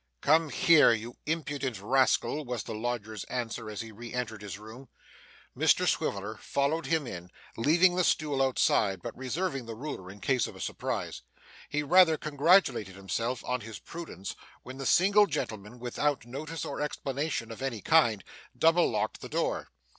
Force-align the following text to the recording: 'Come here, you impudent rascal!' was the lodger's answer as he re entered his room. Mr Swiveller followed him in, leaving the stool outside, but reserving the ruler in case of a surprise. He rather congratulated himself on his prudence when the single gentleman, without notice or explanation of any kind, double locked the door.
'Come 0.21 0.49
here, 0.49 0.91
you 0.91 1.17
impudent 1.27 1.79
rascal!' 1.79 2.43
was 2.43 2.63
the 2.63 2.73
lodger's 2.73 3.23
answer 3.25 3.69
as 3.69 3.81
he 3.81 3.91
re 3.91 4.11
entered 4.11 4.41
his 4.41 4.57
room. 4.57 4.89
Mr 5.55 5.87
Swiveller 5.87 6.37
followed 6.37 6.87
him 6.87 7.05
in, 7.05 7.29
leaving 7.55 7.95
the 7.95 8.03
stool 8.03 8.41
outside, 8.41 9.03
but 9.03 9.15
reserving 9.15 9.67
the 9.67 9.75
ruler 9.75 10.09
in 10.09 10.19
case 10.19 10.47
of 10.47 10.55
a 10.55 10.59
surprise. 10.59 11.21
He 11.69 11.83
rather 11.83 12.17
congratulated 12.17 12.95
himself 12.95 13.43
on 13.45 13.61
his 13.61 13.77
prudence 13.77 14.35
when 14.63 14.79
the 14.79 14.87
single 14.87 15.27
gentleman, 15.27 15.77
without 15.77 16.25
notice 16.25 16.65
or 16.65 16.81
explanation 16.81 17.51
of 17.51 17.61
any 17.61 17.81
kind, 17.83 18.23
double 18.57 18.89
locked 18.89 19.21
the 19.21 19.29
door. 19.29 19.67